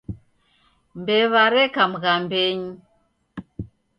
Mbew'a 0.99 1.43
reka 1.53 1.83
mghambenyi. 1.91 2.71